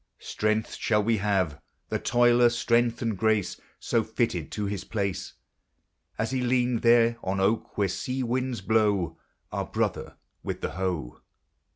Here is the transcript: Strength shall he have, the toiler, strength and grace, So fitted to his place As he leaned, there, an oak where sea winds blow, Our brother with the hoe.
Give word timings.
Strength 0.17 0.77
shall 0.77 1.03
he 1.05 1.17
have, 1.17 1.61
the 1.89 1.99
toiler, 1.99 2.49
strength 2.49 3.03
and 3.03 3.15
grace, 3.15 3.61
So 3.79 4.03
fitted 4.03 4.51
to 4.53 4.65
his 4.65 4.83
place 4.83 5.33
As 6.17 6.31
he 6.31 6.41
leaned, 6.41 6.81
there, 6.81 7.17
an 7.23 7.39
oak 7.39 7.77
where 7.77 7.87
sea 7.87 8.23
winds 8.23 8.61
blow, 8.61 9.19
Our 9.51 9.67
brother 9.67 10.17
with 10.41 10.61
the 10.61 10.71
hoe. 10.71 11.21